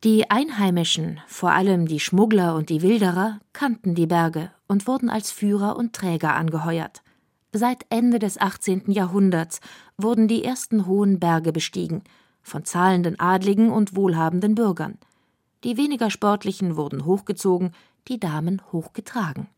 Die 0.04 0.30
Einheimischen, 0.30 1.20
vor 1.26 1.52
allem 1.52 1.86
die 1.86 2.00
Schmuggler 2.00 2.54
und 2.54 2.70
die 2.70 2.80
Wilderer, 2.80 3.40
kannten 3.52 3.94
die 3.94 4.06
Berge 4.06 4.50
und 4.66 4.86
wurden 4.86 5.10
als 5.10 5.30
Führer 5.30 5.76
und 5.76 5.92
Träger 5.92 6.34
angeheuert. 6.34 7.02
Seit 7.52 7.84
Ende 7.90 8.18
des 8.18 8.40
18. 8.40 8.92
Jahrhunderts 8.92 9.60
wurden 9.98 10.28
die 10.28 10.44
ersten 10.44 10.86
hohen 10.86 11.18
Berge 11.18 11.52
bestiegen, 11.52 12.02
von 12.42 12.64
zahlenden 12.64 13.18
Adligen 13.18 13.70
und 13.70 13.96
wohlhabenden 13.96 14.54
Bürgern. 14.54 14.96
Die 15.64 15.76
weniger 15.76 16.10
sportlichen 16.10 16.76
wurden 16.76 17.04
hochgezogen, 17.04 17.72
die 18.08 18.20
Damen 18.20 18.62
hochgetragen. 18.72 19.48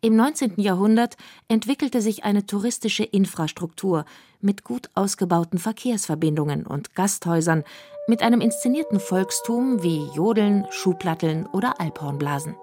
Im 0.00 0.16
19. 0.16 0.54
Jahrhundert 0.56 1.16
entwickelte 1.48 2.00
sich 2.00 2.24
eine 2.24 2.46
touristische 2.46 3.04
Infrastruktur 3.04 4.04
mit 4.40 4.62
gut 4.64 4.90
ausgebauten 4.94 5.58
Verkehrsverbindungen 5.58 6.66
und 6.66 6.94
Gasthäusern, 6.94 7.64
mit 8.06 8.22
einem 8.22 8.42
inszenierten 8.42 9.00
Volkstum 9.00 9.82
wie 9.82 10.06
Jodeln, 10.14 10.66
Schuhplatteln 10.70 11.46
oder 11.46 11.80
Alphornblasen. 11.80 12.54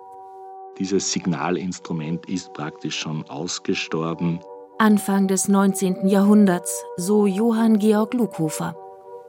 Dieses 0.77 1.11
Signalinstrument 1.11 2.27
ist 2.29 2.53
praktisch 2.53 2.99
schon 2.99 3.27
ausgestorben. 3.29 4.39
Anfang 4.77 5.27
des 5.27 5.47
19. 5.47 6.07
Jahrhunderts, 6.07 6.83
so 6.97 7.25
Johann 7.25 7.79
Georg 7.79 8.13
Luckhofer. 8.13 8.75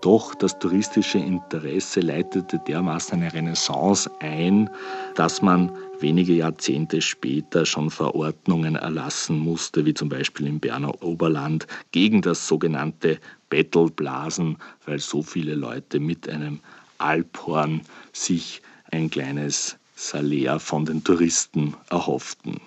Doch 0.02 0.34
das 0.34 0.58
touristische 0.58 1.18
Interesse 1.18 2.00
leitete 2.00 2.58
dermaßen 2.58 3.14
eine 3.14 3.32
Renaissance 3.32 4.10
ein, 4.18 4.68
dass 5.14 5.42
man 5.42 5.70
wenige 6.00 6.32
Jahrzehnte 6.32 7.00
später 7.00 7.64
schon 7.64 7.88
Verordnungen 7.88 8.74
erlassen 8.74 9.38
musste, 9.38 9.86
wie 9.86 9.94
zum 9.94 10.08
Beispiel 10.08 10.48
im 10.48 10.58
Berner 10.58 11.00
Oberland, 11.04 11.68
gegen 11.92 12.20
das 12.20 12.48
sogenannte 12.48 13.20
Bettelblasen, 13.48 14.58
weil 14.86 14.98
so 14.98 15.22
viele 15.22 15.54
Leute 15.54 16.00
mit 16.00 16.28
einem 16.28 16.58
Alphorn 16.98 17.82
sich 18.12 18.60
ein 18.90 19.08
kleines 19.08 19.78
Salär 19.94 20.58
von 20.58 20.84
den 20.84 21.04
Touristen 21.04 21.74
erhofften. 21.90 22.60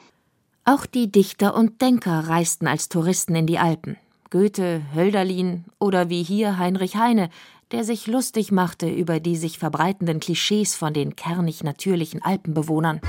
Auch 0.64 0.86
die 0.86 1.12
Dichter 1.12 1.54
und 1.54 1.82
Denker 1.82 2.30
reisten 2.30 2.66
als 2.66 2.88
Touristen 2.88 3.36
in 3.36 3.46
die 3.46 3.60
Alpen. 3.60 3.98
Goethe, 4.30 4.82
Hölderlin 4.94 5.66
oder 5.80 6.10
wie 6.10 6.24
hier 6.24 6.58
Heinrich 6.58 6.96
Heine, 6.96 7.30
der 7.72 7.84
sich 7.84 8.08
lustig 8.08 8.52
machte 8.52 8.90
über 8.90 9.20
die 9.20 9.36
sich 9.36 9.60
verbreitenden 9.60 10.20
Klischees 10.20 10.76
von 10.76 10.94
den 10.94 11.16
kernig 11.16 11.64
natürlichen 11.64 12.22
Alpenbewohnern. 12.24 13.02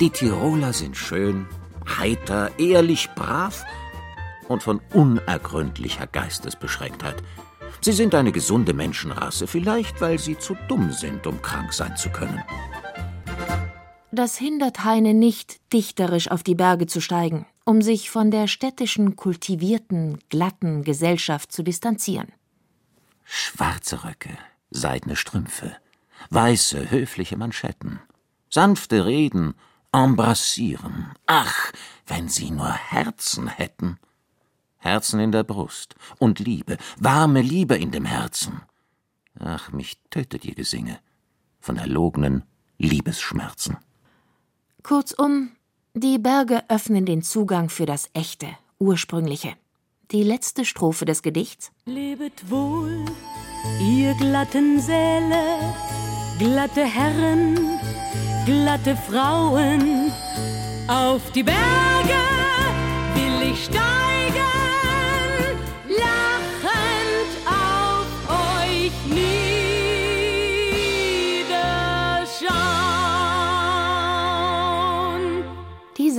Die 0.00 0.10
Tiroler 0.10 0.72
sind 0.72 0.96
schön, 0.96 1.46
heiter, 1.98 2.50
ehrlich, 2.58 3.08
brav 3.14 3.64
und 4.48 4.62
von 4.62 4.80
unergründlicher 4.92 6.06
Geistesbeschränktheit. 6.06 7.22
Sie 7.80 7.92
sind 7.92 8.14
eine 8.14 8.32
gesunde 8.32 8.72
Menschenrasse, 8.72 9.46
vielleicht 9.46 10.00
weil 10.00 10.18
sie 10.18 10.38
zu 10.38 10.56
dumm 10.68 10.90
sind, 10.92 11.26
um 11.26 11.40
krank 11.42 11.72
sein 11.72 11.96
zu 11.96 12.10
können. 12.10 12.42
Das 14.14 14.38
hindert 14.38 14.84
Heine 14.84 15.12
nicht, 15.12 15.60
dichterisch 15.72 16.30
auf 16.30 16.44
die 16.44 16.54
Berge 16.54 16.86
zu 16.86 17.00
steigen, 17.00 17.46
um 17.64 17.82
sich 17.82 18.10
von 18.10 18.30
der 18.30 18.46
städtischen, 18.46 19.16
kultivierten, 19.16 20.18
glatten 20.28 20.84
Gesellschaft 20.84 21.50
zu 21.50 21.64
distanzieren. 21.64 22.28
Schwarze 23.24 24.04
Röcke, 24.04 24.38
seidene 24.70 25.16
Strümpfe, 25.16 25.76
weiße, 26.30 26.92
höfliche 26.92 27.36
Manschetten, 27.36 27.98
sanfte 28.50 29.04
Reden, 29.04 29.54
embrassieren. 29.90 31.08
Ach, 31.26 31.72
wenn 32.06 32.28
sie 32.28 32.52
nur 32.52 32.72
Herzen 32.72 33.48
hätten. 33.48 33.98
Herzen 34.78 35.18
in 35.18 35.32
der 35.32 35.42
Brust 35.42 35.96
und 36.20 36.38
Liebe, 36.38 36.78
warme 36.98 37.42
Liebe 37.42 37.74
in 37.74 37.90
dem 37.90 38.04
Herzen. 38.04 38.62
Ach, 39.40 39.72
mich 39.72 39.98
tötet 40.10 40.44
ihr 40.44 40.54
Gesinge 40.54 41.00
von 41.58 41.78
erlogenen 41.78 42.44
Liebesschmerzen. 42.78 43.78
Kurzum, 44.86 45.52
die 45.94 46.18
Berge 46.18 46.62
öffnen 46.68 47.06
den 47.06 47.22
Zugang 47.22 47.70
für 47.70 47.86
das 47.86 48.10
Echte, 48.12 48.48
Ursprüngliche. 48.78 49.54
Die 50.10 50.22
letzte 50.22 50.66
Strophe 50.66 51.06
des 51.06 51.22
Gedichts. 51.22 51.72
Lebet 51.86 52.50
wohl, 52.50 53.06
ihr 53.80 54.12
glatten 54.16 54.78
Säle, 54.82 55.58
glatte 56.38 56.84
Herren, 56.84 57.58
glatte 58.44 58.94
Frauen, 58.94 60.12
auf 60.86 61.32
die 61.32 61.44
Berge 61.44 62.20
will 63.14 63.52
ich 63.52 63.64
steigen, 63.64 64.44
lachend 65.88 67.30
auf 67.46 68.06
euch 68.28 68.92
niederschauen. 69.06 69.43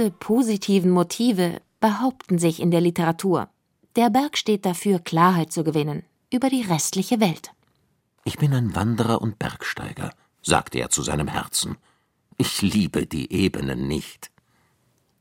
Diese 0.05 0.17
positiven 0.19 0.91
Motive 0.91 1.61
behaupten 1.79 2.37
sich 2.37 2.61
in 2.61 2.69
der 2.69 2.79
Literatur. 2.79 3.49
Der 3.95 4.11
Berg 4.11 4.37
steht 4.37 4.63
dafür, 4.63 4.99
Klarheit 4.99 5.51
zu 5.51 5.63
gewinnen 5.63 6.03
über 6.31 6.51
die 6.51 6.61
restliche 6.61 7.19
Welt. 7.19 7.49
Ich 8.23 8.37
bin 8.37 8.53
ein 8.53 8.75
Wanderer 8.75 9.19
und 9.19 9.39
Bergsteiger, 9.39 10.11
sagte 10.43 10.77
er 10.77 10.91
zu 10.91 11.01
seinem 11.01 11.27
Herzen. 11.27 11.77
Ich 12.37 12.61
liebe 12.61 13.07
die 13.07 13.33
Ebenen 13.33 13.87
nicht. 13.87 14.29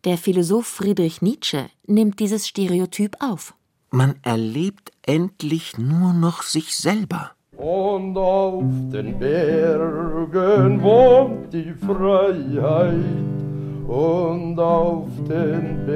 Der 0.05 0.19
Philosoph 0.19 0.67
Friedrich 0.67 1.23
Nietzsche 1.23 1.71
nimmt 1.87 2.21
dieses 2.21 2.47
Stereotyp 2.47 3.17
auf. 3.21 3.55
Man 3.91 4.17
erlebt 4.21 4.93
endlich 5.01 5.79
nur 5.79 6.13
noch 6.13 6.43
sich 6.43 6.77
selber. 6.77 7.31
Und 7.57 8.19
auf 8.19 8.63
den 8.93 9.19
Bergen 9.19 10.83
wohnt 10.83 11.55
die 11.55 11.73
Freiheit, 11.73 13.44
und 13.89 14.59
auf 14.59 15.09
den 15.29 15.87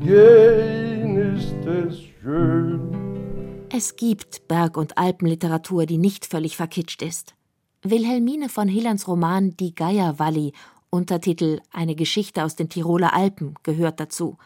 Bergen 0.00 1.36
ist 1.36 1.66
es 1.66 1.98
schön. 2.20 3.66
Es 3.70 3.96
gibt 3.96 4.46
Berg- 4.48 4.76
und 4.76 4.98
Alpenliteratur, 4.98 5.86
die 5.86 5.98
nicht 5.98 6.26
völlig 6.26 6.56
verkitscht 6.56 7.02
ist. 7.02 7.34
Wilhelmine 7.82 8.48
von 8.48 8.68
Hillerns 8.68 9.08
Roman 9.08 9.56
Die 9.56 9.74
Geierwalli, 9.74 10.52
Untertitel 10.90 11.60
Eine 11.72 11.96
Geschichte 11.96 12.44
aus 12.44 12.54
den 12.54 12.68
Tiroler 12.68 13.14
Alpen, 13.14 13.54
gehört 13.62 13.98
dazu. 13.98 14.38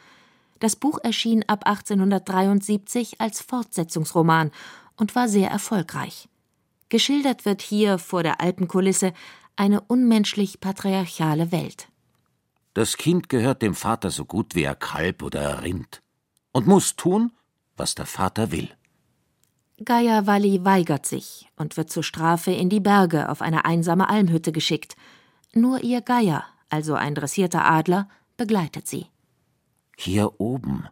Das 0.61 0.77
Buch 0.77 0.99
erschien 1.03 1.45
ab 1.47 1.67
1873 1.67 3.21
als 3.21 3.41
Fortsetzungsroman 3.43 4.51
und 4.97 5.15
war 5.15 5.29
sehr 5.29 5.51
erfolgreich. 5.51 6.29
Geschildert 6.89 7.45
wird 7.45 7.61
hier 7.63 7.99
vor 7.99 8.23
der 8.23 8.41
Alpenkulisse 8.41 9.13
eine 9.57 9.83
unmenschlich 9.83 10.61
patriarchale 10.61 11.53
Welt. 11.53 11.88
Das 12.79 12.97
Kind 12.97 13.29
gehört 13.29 13.61
dem 13.61 13.75
Vater 13.75 14.09
so 14.09 14.25
gut 14.25 14.55
wie 14.55 14.69
ein 14.69 14.79
Kalb 14.79 15.25
oder 15.25 15.49
ein 15.49 15.65
Rind 15.65 16.01
und 16.53 16.69
muss 16.69 16.95
tun, 16.95 17.33
was 17.77 17.97
der 17.97 18.07
Vater 18.07 18.53
will. 18.53 18.71
Gaia 19.85 20.29
Walli 20.29 20.65
weigert 20.65 21.05
sich 21.05 21.51
und 21.57 21.77
wird 21.77 21.91
zur 21.91 22.05
Strafe 22.05 22.53
in 22.53 22.69
die 22.69 22.79
Berge 22.79 23.31
auf 23.31 23.43
eine 23.43 23.65
einsame 23.65 24.09
Almhütte 24.09 24.53
geschickt. 24.53 24.97
Nur 25.53 25.83
ihr 25.83 26.03
Geier, 26.03 26.45
also 26.71 26.95
ein 26.95 27.17
dressierter 27.17 27.65
Adler, 27.65 28.09
begleitet 28.37 28.87
sie. 28.87 29.07
Hier 29.97 30.41
oben 30.41 30.87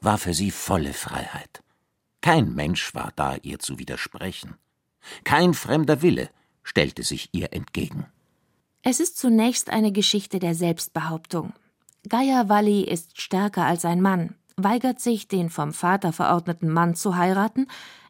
war 0.00 0.18
für 0.18 0.34
sie 0.34 0.52
volle 0.52 0.92
Freiheit. 0.92 1.64
Kein 2.20 2.54
Mensch 2.54 2.94
war 2.94 3.10
da, 3.16 3.34
ihr 3.42 3.58
zu 3.58 3.80
widersprechen. 3.80 4.58
Kein 5.24 5.54
fremder 5.54 6.02
Wille 6.02 6.30
stellte 6.62 7.02
sich 7.02 7.30
ihr 7.32 7.52
entgegen. 7.52 8.06
Es 8.82 8.98
ist 8.98 9.16
zunächst 9.16 9.70
eine 9.70 9.92
Geschichte 9.92 10.40
der 10.40 10.56
Selbstbehauptung. 10.56 11.52
Gaia 12.08 12.48
Walli 12.48 12.82
ist 12.82 13.20
stärker 13.20 13.64
als 13.64 13.84
ein 13.84 14.00
Mann, 14.00 14.34
weigert 14.56 15.00
sich, 15.00 15.28
den 15.28 15.50
vom 15.50 15.72
Vater 15.72 16.12
verordneten 16.12 16.68
Mann 16.68 16.96
zu 16.96 17.16
heiraten, 17.16 17.68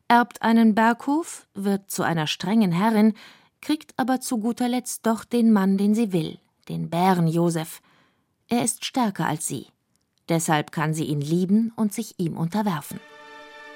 erbt 0.08 0.40
einen 0.40 0.74
Berghof, 0.74 1.46
wird 1.52 1.90
zu 1.90 2.02
einer 2.02 2.26
strengen 2.26 2.72
Herrin, 2.72 3.12
kriegt 3.60 3.92
aber 3.98 4.20
zu 4.20 4.38
guter 4.38 4.66
Letzt 4.66 5.06
doch 5.06 5.24
den 5.24 5.52
Mann, 5.52 5.76
den 5.76 5.94
sie 5.94 6.12
will, 6.12 6.38
den 6.70 6.88
Bären 6.88 7.28
Josef. 7.28 7.82
Er 8.48 8.64
ist 8.64 8.86
stärker 8.86 9.26
als 9.26 9.46
sie. 9.46 9.66
Deshalb 10.30 10.72
kann 10.72 10.94
sie 10.94 11.04
ihn 11.04 11.20
lieben 11.20 11.72
und 11.76 11.92
sich 11.92 12.18
ihm 12.18 12.38
unterwerfen. 12.38 12.98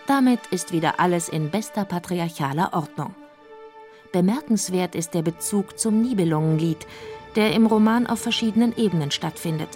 Damit 0.06 0.46
ist 0.50 0.72
wieder 0.72 0.98
alles 0.98 1.28
in 1.28 1.50
bester 1.50 1.84
patriarchaler 1.84 2.72
Ordnung. 2.72 3.14
Bemerkenswert 4.12 4.94
ist 4.94 5.14
der 5.14 5.22
Bezug 5.22 5.78
zum 5.78 6.02
Nibelungenlied, 6.02 6.86
der 7.34 7.52
im 7.52 7.66
Roman 7.66 8.06
auf 8.06 8.20
verschiedenen 8.20 8.76
Ebenen 8.76 9.10
stattfindet. 9.10 9.68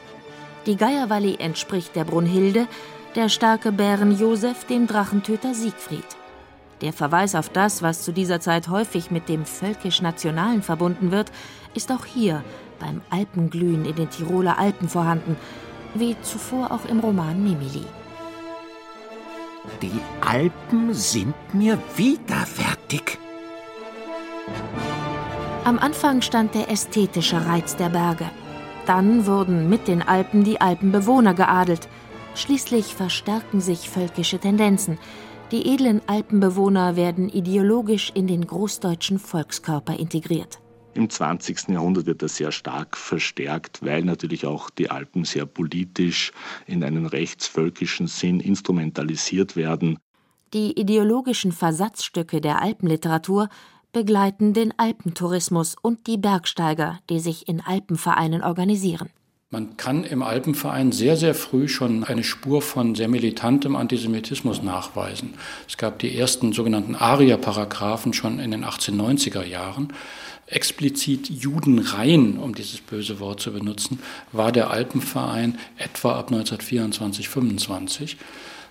Die 0.67 0.77
Geierwalli 0.77 1.37
entspricht 1.39 1.97
der 1.97 2.05
Brunhilde, 2.05 2.67
der 3.15 3.29
starke 3.29 3.73
Bären 3.73 4.17
Josef 4.19 4.65
dem 4.65 4.87
Drachentöter 4.87 5.55
Siegfried. 5.55 6.05
Der 6.81 6.93
Verweis 6.93 7.35
auf 7.35 7.49
das, 7.49 7.83
was 7.83 8.03
zu 8.03 8.13
dieser 8.13 8.41
Zeit 8.41 8.69
häufig 8.69 9.11
mit 9.11 9.29
dem 9.29 9.45
völkisch-nationalen 9.45 10.63
verbunden 10.63 11.11
wird, 11.11 11.31
ist 11.75 11.93
auch 11.93 12.07
hier 12.07 12.43
beim 12.79 13.03
Alpenglühen 13.11 13.85
in 13.85 13.95
den 13.95 14.09
Tiroler 14.09 14.59
Alpen 14.59 14.89
vorhanden, 14.89 15.37
wie 15.95 16.17
zuvor 16.23 16.71
auch 16.71 16.89
im 16.89 17.01
Roman 17.01 17.43
Mimili. 17.43 17.85
Die 19.83 20.01
Alpen 20.21 20.95
sind 20.95 21.35
mir 21.53 21.79
widerwärtig. 21.97 23.19
Am 25.65 25.79
Anfang 25.79 26.23
stand 26.23 26.55
der 26.55 26.71
ästhetische 26.71 27.47
Reiz 27.47 27.77
der 27.77 27.91
Berge. 27.91 28.31
Dann 28.87 29.27
wurden 29.27 29.69
mit 29.69 29.89
den 29.89 30.03
Alpen 30.03 30.43
die 30.43 30.61
Alpenbewohner 30.61 31.35
geadelt. 31.35 31.89
Schließlich 32.35 32.95
verstärken 32.95 33.61
sich 33.61 33.89
völkische 33.91 34.39
Tendenzen. 34.39 34.99
Die 35.53 35.73
edlen 35.73 36.01
Alpenbewohner 36.07 36.97
werden 36.97 37.29
ideologisch 37.29 38.11
in 38.15 38.27
den 38.27 38.47
großdeutschen 38.47 39.19
Volkskörper 39.19 39.99
integriert. 39.99 40.61
Im 40.95 41.09
20. 41.09 41.69
Jahrhundert 41.69 42.07
wird 42.07 42.23
das 42.23 42.37
sehr 42.37 42.51
stark 42.51 42.97
verstärkt, 42.97 43.81
weil 43.85 44.03
natürlich 44.03 44.47
auch 44.47 44.71
die 44.71 44.91
Alpen 44.91 45.25
sehr 45.25 45.47
politisch 45.47 46.33
in 46.67 46.83
einen 46.83 47.07
rechtsvölkischen 47.07 48.09
Sinn 48.09 48.41
instrumentalisiert 48.41 49.55
werden. 49.55 49.99
Die 50.53 50.73
ideologischen 50.81 51.53
Versatzstücke 51.53 52.41
der 52.41 52.61
Alpenliteratur 52.61 53.49
begleiten 53.93 54.53
den 54.53 54.73
Alpentourismus 54.79 55.77
und 55.81 56.07
die 56.07 56.17
Bergsteiger, 56.17 57.01
die 57.09 57.21
sich 57.21 57.49
in 57.49 57.61
Alpenvereinen 57.61 58.43
organisieren. 58.43 59.11
Man 59.53 59.77
kann 59.77 60.05
im 60.05 60.23
Alpenverein 60.23 60.93
sehr, 60.93 61.17
sehr 61.17 61.35
früh 61.35 61.67
schon 61.67 62.05
eine 62.05 62.23
Spur 62.23 62.63
von 62.63 62.95
sehr 62.95 63.09
militantem 63.09 63.75
Antisemitismus 63.75 64.63
nachweisen. 64.63 65.35
Es 65.67 65.77
gab 65.77 65.99
die 65.99 66.17
ersten 66.17 66.53
sogenannten 66.53 66.95
ARIA-Paragraphen 66.95 68.13
schon 68.13 68.39
in 68.39 68.53
den 68.53 68.65
1890er 68.65 69.43
Jahren. 69.43 69.93
Explizit 70.47 71.29
Judenrein, 71.31 72.39
um 72.39 72.55
dieses 72.55 72.81
böse 72.81 73.19
Wort 73.19 73.41
zu 73.41 73.53
benutzen, 73.53 73.99
war 74.31 74.53
der 74.53 74.71
Alpenverein 74.71 75.59
etwa 75.79 76.13
ab 76.13 76.31
1924, 76.31 77.29
25. 77.29 78.19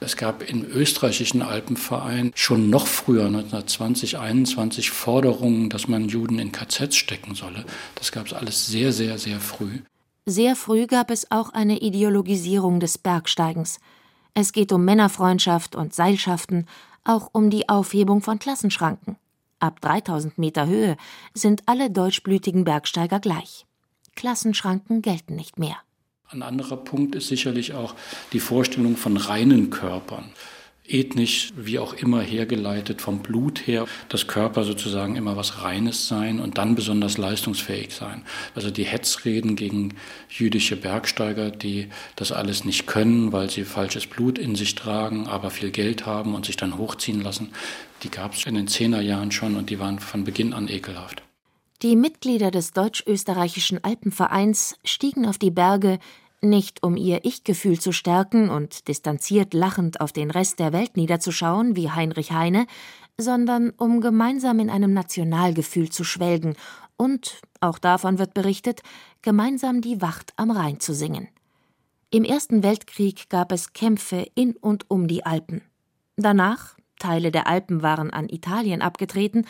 Es 0.02 0.16
gab 0.16 0.50
im 0.50 0.64
österreichischen 0.64 1.42
Alpenverein 1.42 2.32
schon 2.34 2.70
noch 2.70 2.88
früher, 2.88 3.26
1920, 3.26 4.18
21, 4.18 4.92
Forderungen, 4.92 5.70
dass 5.70 5.90
man 5.90 6.08
Juden 6.08 6.40
in 6.40 6.52
KZs 6.54 6.96
stecken 6.96 7.36
solle. 7.36 7.66
Das 7.96 8.12
gab 8.12 8.28
es 8.28 8.34
alles 8.34 8.68
sehr, 8.68 8.94
sehr, 8.94 9.18
sehr 9.18 9.40
früh. 9.40 9.80
Sehr 10.26 10.56
früh 10.56 10.88
gab 10.88 11.12
es 11.12 11.32
auch 11.32 11.50
eine 11.50 11.80
Ideologisierung 11.80 12.80
des 12.80 12.98
Bergsteigens. 12.98 13.80
Es 14.34 14.54
geht 14.54 14.72
um 14.72 14.86
Männerfreundschaft 14.86 15.76
und 15.76 15.94
Seilschaften, 15.94 16.66
auch 17.04 17.30
um 17.34 17.50
die 17.50 17.68
Aufhebung 17.68 18.22
von 18.22 18.40
Klassenschranken. 18.40 19.18
Ab 19.60 19.82
3000 19.82 20.38
Meter 20.38 20.68
Höhe 20.68 20.96
sind 21.34 21.64
alle 21.66 21.90
deutschblütigen 21.90 22.64
Bergsteiger 22.64 23.20
gleich. 23.20 23.66
Klassenschranken 24.16 25.02
gelten 25.02 25.36
nicht 25.36 25.60
mehr. 25.60 25.78
Ein 26.32 26.44
anderer 26.44 26.78
Punkt 26.78 27.15
ist 27.15 27.28
sicherlich 27.28 27.74
auch 27.74 27.96
die 28.34 28.39
Vorstellung 28.39 28.98
von 28.98 29.18
reinen 29.18 29.72
Körpern. 29.72 30.26
Ethnisch, 30.88 31.52
wie 31.58 31.80
auch 31.80 31.94
immer 31.96 32.22
hergeleitet, 32.22 33.02
vom 33.02 33.24
Blut 33.24 33.65
her, 33.65 33.88
dass 34.10 34.28
Körper 34.28 34.63
sozusagen 34.63 35.15
immer 35.15 35.38
was 35.38 35.63
Reines 35.63 36.08
sein 36.08 36.39
und 36.39 36.60
dann 36.60 36.76
besonders 36.76 37.18
leistungsfähig 37.18 37.96
sein. 37.96 38.22
Also 38.54 38.70
die 38.70 38.84
Hetzreden 38.84 39.56
gegen 39.56 39.96
jüdische 40.30 40.76
Bergsteiger, 40.76 41.50
die 41.50 41.88
das 42.15 42.32
alles 42.32 42.63
nicht 42.63 42.86
können, 42.86 43.32
weil 43.32 43.50
sie 43.50 43.63
falsches 43.63 44.06
Blut 44.06 44.38
in 44.38 44.54
sich 44.54 44.76
tragen, 44.76 45.26
aber 45.26 45.50
viel 45.50 45.72
Geld 45.72 46.06
haben 46.06 46.36
und 46.36 46.46
sich 46.46 46.58
dann 46.58 46.78
hochziehen 46.78 47.22
lassen, 47.22 47.50
die 48.04 48.12
gab 48.12 48.36
es 48.36 48.46
in 48.46 48.54
den 48.54 48.68
Zehnerjahren 48.68 49.32
schon 49.32 49.56
und 49.56 49.72
die 49.72 49.80
waren 49.80 49.98
von 49.98 50.26
Beginn 50.26 50.54
an 50.54 50.68
ekelhaft. 50.68 51.24
Die 51.82 51.96
Mitglieder 51.96 52.52
des 52.52 52.74
deutsch-österreichischen 52.74 53.82
Alpenvereins 53.82 54.78
stiegen 54.84 55.26
auf 55.26 55.38
die 55.38 55.50
Berge, 55.50 56.00
nicht 56.42 56.84
um 56.84 56.98
ihr 56.98 57.24
Ich-Gefühl 57.24 57.80
zu 57.80 57.94
stärken 57.94 58.50
und 58.50 58.89
distanziert 58.89 59.54
lachend 59.54 60.02
auf 60.02 60.12
den 60.12 60.30
Rest 60.30 60.60
der 60.60 60.74
Welt 60.74 60.98
niederzuschauen 60.98 61.78
wie 61.78 61.89
Heinrich 61.89 62.34
Heine, 62.34 62.68
sondern 63.18 63.70
um 63.78 64.02
gemeinsam 64.02 64.60
in 64.60 64.70
einem 64.70 64.92
Nationalgefühl 64.92 65.89
zu 65.89 66.04
schwelgen 66.04 66.56
und, 66.98 67.39
auch 67.62 67.80
davon 67.80 68.20
wird 68.20 68.34
berichtet, 68.34 68.82
gemeinsam 69.22 69.80
die 69.80 70.02
Wacht 70.02 70.34
am 70.36 70.52
Rhein 70.52 70.82
zu 70.82 70.94
singen. 70.94 71.30
Im 72.10 72.26
Ersten 72.26 72.62
Weltkrieg 72.62 73.30
gab 73.30 73.54
es 73.54 73.72
Kämpfe 73.72 74.28
in 74.36 74.54
und 74.58 74.89
um 74.89 75.08
die 75.08 75.26
Alpen. 75.26 75.62
Danach, 76.18 76.76
Teile 77.00 77.32
der 77.32 77.48
Alpen 77.48 77.82
waren 77.82 78.12
an 78.12 78.28
Italien 78.28 78.82
abgetreten, 78.82 79.46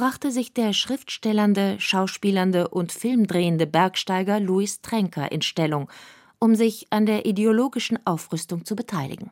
brachte 0.00 0.30
sich 0.30 0.54
der 0.54 0.72
schriftstellernde, 0.72 1.76
schauspielernde 1.78 2.68
und 2.68 2.90
filmdrehende 2.90 3.66
Bergsteiger 3.66 4.40
Louis 4.40 4.80
Trenker 4.80 5.30
in 5.30 5.42
Stellung, 5.42 5.90
um 6.38 6.54
sich 6.54 6.86
an 6.88 7.04
der 7.04 7.26
ideologischen 7.26 7.98
Aufrüstung 8.06 8.64
zu 8.64 8.76
beteiligen. 8.76 9.30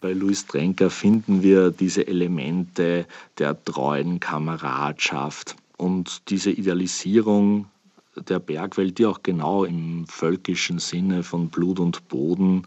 Bei 0.00 0.12
Louis 0.12 0.44
Trenker 0.44 0.90
finden 0.90 1.44
wir 1.44 1.70
diese 1.70 2.04
Elemente 2.08 3.06
der 3.38 3.62
treuen 3.64 4.18
Kameradschaft 4.18 5.54
und 5.76 6.28
diese 6.30 6.50
Idealisierung 6.50 7.66
der 8.16 8.40
Bergwelt, 8.40 8.98
die 8.98 9.06
auch 9.06 9.22
genau 9.22 9.62
im 9.62 10.04
völkischen 10.08 10.80
Sinne 10.80 11.22
von 11.22 11.48
Blut 11.48 11.78
und 11.78 12.08
Boden 12.08 12.66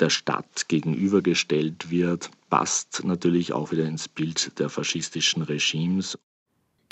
der 0.00 0.08
Stadt 0.08 0.66
gegenübergestellt 0.68 1.90
wird, 1.90 2.30
passt 2.48 3.04
natürlich 3.04 3.52
auch 3.52 3.70
wieder 3.70 3.84
ins 3.84 4.08
Bild 4.08 4.58
der 4.58 4.70
faschistischen 4.70 5.42
Regimes. 5.42 6.16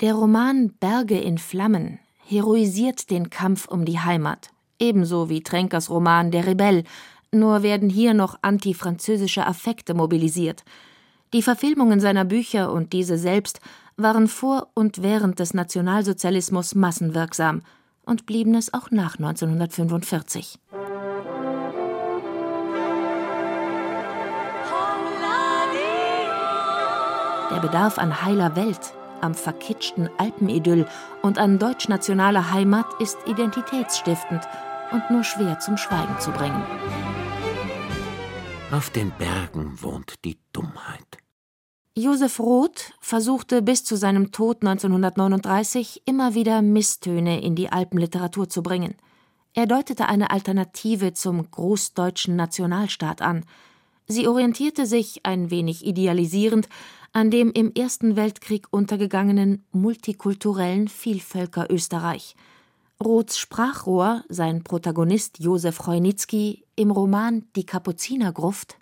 Der 0.01 0.13
Roman 0.13 0.73
Berge 0.77 1.17
in 1.17 1.37
Flammen 1.37 1.99
heroisiert 2.25 3.09
den 3.09 3.29
Kampf 3.29 3.65
um 3.69 3.85
die 3.85 3.97
Heimat, 3.97 4.49
ebenso 4.77 5.29
wie 5.29 5.41
Trenkers 5.41 5.89
Roman 5.89 6.31
Der 6.31 6.45
Rebell, 6.45 6.83
nur 7.31 7.63
werden 7.63 7.89
hier 7.89 8.13
noch 8.13 8.37
antifranzösische 8.41 9.47
Affekte 9.47 9.93
mobilisiert. 9.93 10.65
Die 11.31 11.41
Verfilmungen 11.41 12.01
seiner 12.01 12.25
Bücher 12.25 12.73
und 12.73 12.91
diese 12.91 13.17
selbst 13.17 13.61
waren 13.95 14.27
vor 14.27 14.67
und 14.73 15.01
während 15.01 15.39
des 15.39 15.53
Nationalsozialismus 15.53 16.75
massenwirksam 16.75 17.61
und 18.05 18.25
blieben 18.25 18.55
es 18.55 18.73
auch 18.73 18.91
nach 18.91 19.17
1945. 19.17 20.59
Der 27.49 27.59
Bedarf 27.61 27.97
an 27.97 28.21
heiler 28.21 28.57
Welt 28.57 28.93
am 29.21 29.33
verkitschten 29.33 30.09
Alpenidyll 30.17 30.87
und 31.21 31.37
an 31.37 31.59
deutschnationaler 31.59 32.51
Heimat 32.51 32.85
ist 32.99 33.17
identitätsstiftend 33.25 34.41
und 34.91 35.09
nur 35.09 35.23
schwer 35.23 35.59
zum 35.59 35.77
Schweigen 35.77 36.19
zu 36.19 36.31
bringen. 36.31 36.63
Auf 38.71 38.89
den 38.89 39.11
Bergen 39.17 39.81
wohnt 39.81 40.25
die 40.25 40.37
Dummheit. 40.51 41.17
Josef 41.97 42.39
Roth 42.39 42.93
versuchte 42.99 43.61
bis 43.61 43.85
zu 43.85 43.95
seinem 43.95 44.31
Tod 44.31 44.63
1939 44.63 46.01
immer 46.05 46.33
wieder 46.33 46.61
Misstöne 46.61 47.41
in 47.41 47.55
die 47.55 47.71
Alpenliteratur 47.71 48.49
zu 48.49 48.63
bringen. 48.63 48.95
Er 49.53 49.65
deutete 49.65 50.09
eine 50.09 50.31
Alternative 50.31 51.13
zum 51.13 51.49
großdeutschen 51.49 52.35
Nationalstaat 52.35 53.21
an. 53.21 53.45
Sie 54.07 54.27
orientierte 54.27 54.85
sich, 54.85 55.25
ein 55.25 55.49
wenig 55.49 55.85
idealisierend, 55.85 56.67
an 57.15 57.31
dem 57.31 57.51
im 57.51 57.71
Ersten 57.73 58.15
Weltkrieg 58.15 58.67
untergegangenen 58.71 59.65
multikulturellen 59.71 60.87
Vielvölkerösterreich. 60.87 62.35
Roths 63.03 63.37
Sprachrohr, 63.37 64.23
sein 64.29 64.63
Protagonist 64.63 65.39
Josef 65.39 65.79
Chojnitzki 65.79 66.65
im 66.75 66.91
Roman 66.91 67.47
Die 67.55 67.65
Kapuzinergruft 67.65 68.77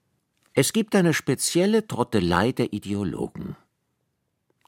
es 0.56 0.72
gibt 0.72 0.96
eine 0.96 1.16
spezielle 1.16 1.88
Trottelei 1.88 2.52
der 2.52 2.74
Ideologen. 2.74 3.56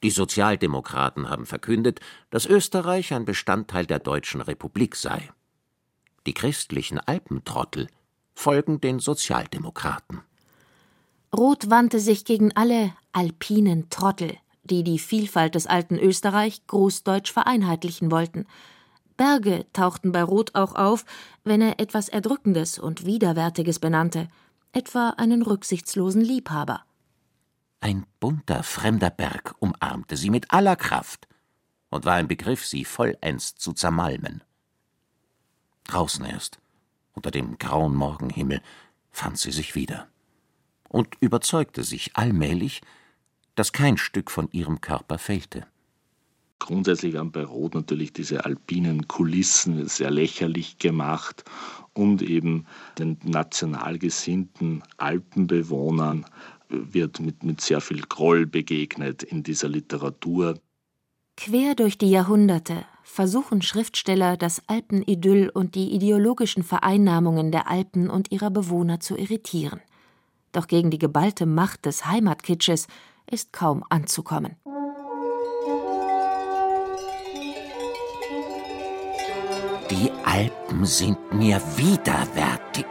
Die 0.02 0.10
Sozialdemokraten 0.10 1.30
haben 1.30 1.46
verkündet, 1.46 2.00
dass 2.32 2.48
Österreich 2.48 3.14
ein 3.14 3.26
Bestandteil 3.26 3.86
der 3.86 4.00
Deutschen 4.00 4.42
Republik 4.42 4.96
sei. 4.96 5.30
Die 6.26 6.34
christlichen 6.34 7.00
Alpentrottel 7.00 7.88
folgen 8.34 8.82
den 8.82 9.00
Sozialdemokraten. 9.00 10.22
Roth 11.36 11.70
wandte 11.70 12.00
sich 12.00 12.24
gegen 12.24 12.56
alle 12.56 12.94
alpinen 13.12 13.90
Trottel, 13.90 14.38
die 14.64 14.84
die 14.84 15.00
Vielfalt 15.00 15.56
des 15.56 15.68
alten 15.68 15.98
Österreich 15.98 16.66
großdeutsch 16.68 17.32
vereinheitlichen 17.32 18.10
wollten. 18.10 18.46
Berge 19.18 19.66
tauchten 19.74 20.12
bei 20.12 20.24
Roth 20.24 20.56
auch 20.56 20.76
auf, 20.76 21.06
wenn 21.44 21.62
er 21.62 21.80
etwas 21.80 22.10
Erdrückendes 22.10 22.80
und 22.80 23.06
Widerwärtiges 23.06 23.80
benannte– 23.80 24.30
etwa 24.76 25.12
einen 25.12 25.42
rücksichtslosen 25.42 26.22
Liebhaber. 26.22 26.84
Ein 27.80 28.06
bunter, 28.20 28.62
fremder 28.62 29.10
Berg 29.10 29.56
umarmte 29.60 30.18
sie 30.18 30.30
mit 30.30 30.52
aller 30.52 30.76
Kraft 30.76 31.30
und 31.90 32.04
war 32.04 32.20
im 32.20 32.28
Begriff, 32.28 32.66
sie 32.66 32.84
vollends 32.84 33.56
zu 33.56 33.72
zermalmen. 33.72 34.44
Draußen 35.86 36.26
erst, 36.26 36.60
unter 37.14 37.32
dem 37.32 37.58
grauen 37.58 37.96
Morgenhimmel, 37.96 38.62
fand 39.12 39.38
sie 39.38 39.52
sich 39.52 39.76
wieder 39.76 40.10
und 40.90 41.10
überzeugte 41.20 41.84
sich 41.84 42.16
allmählich, 42.16 42.82
dass 43.56 43.72
kein 43.72 43.98
Stück 43.98 44.32
von 44.32 44.50
ihrem 44.52 44.82
Körper 44.82 45.18
fehlte. 45.18 45.66
Grundsätzlich 46.60 47.14
werden 47.14 47.32
bei 47.32 47.44
Rot 47.44 47.76
natürlich 47.76 48.14
diese 48.14 48.46
alpinen 48.46 49.08
Kulissen 49.08 49.88
sehr 49.88 50.10
lächerlich 50.10 50.78
gemacht 50.78 51.44
und 51.94 52.22
eben 52.22 52.66
den 52.98 53.18
national 53.24 54.00
gesinnten 54.00 54.82
Alpenbewohnern 54.98 56.26
wird 56.70 57.20
mit, 57.20 57.44
mit 57.44 57.62
sehr 57.62 57.82
viel 57.82 58.02
Groll 58.02 58.46
begegnet 58.46 59.24
in 59.24 59.44
dieser 59.44 59.70
Literatur. 59.70 60.60
Quer 61.38 61.76
durch 61.76 61.98
die 61.98 62.10
Jahrhunderte 62.10 62.86
versuchen 63.04 63.62
Schriftsteller, 63.62 64.36
das 64.38 64.62
Alpenidyll 64.68 65.50
und 65.50 65.76
die 65.76 65.94
ideologischen 65.94 66.64
Vereinnahmungen 66.64 67.52
der 67.52 67.70
Alpen 67.70 68.10
und 68.10 68.32
ihrer 68.32 68.50
Bewohner 68.50 69.00
zu 69.00 69.18
irritieren. 69.18 69.82
Doch 70.56 70.68
gegen 70.68 70.90
die 70.90 71.00
geballte 71.00 71.46
Macht 71.46 71.86
des 71.86 72.06
Heimatkitsches 72.06 72.88
ist 73.30 73.52
kaum 73.52 73.84
anzukommen. 73.90 74.56
Die 79.92 80.10
Alpen 80.24 80.86
sind 80.86 81.18
mir 81.34 81.62
widerwärtig. 81.76 82.86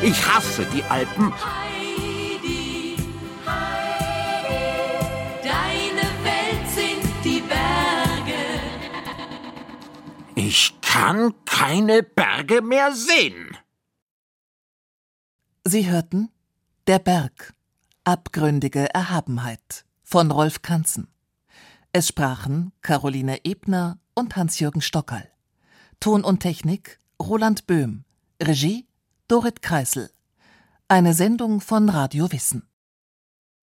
Ich 0.00 0.26
hasse 0.26 0.64
die 0.72 0.82
Alpen. 0.84 1.34
Heidi, 1.34 2.96
Heidi, 3.46 4.96
deine 5.42 6.08
Welt 6.24 6.70
sind 6.74 7.04
die 7.22 7.42
Berge. 7.42 8.40
Ich 10.34 10.80
kann 10.80 11.34
keine 11.60 12.02
Berge 12.02 12.62
mehr 12.62 12.94
sehen. 12.94 13.54
Sie 15.62 15.90
hörten 15.90 16.30
Der 16.86 16.98
Berg. 16.98 17.52
Abgründige 18.02 18.88
Erhabenheit 18.94 19.84
von 20.02 20.30
Rolf 20.30 20.62
Kanzen. 20.62 21.08
Es 21.92 22.08
sprachen 22.08 22.72
Caroline 22.80 23.44
Ebner 23.44 23.98
und 24.14 24.36
Hans-Jürgen 24.36 24.80
Stockerl. 24.80 25.28
Ton 26.00 26.24
und 26.24 26.40
Technik 26.40 26.98
Roland 27.20 27.66
Böhm. 27.66 28.04
Regie 28.42 28.86
Dorit 29.28 29.60
Kreisel. 29.60 30.10
Eine 30.88 31.12
Sendung 31.12 31.60
von 31.60 31.90
Radio 31.90 32.32
Wissen. 32.32 32.69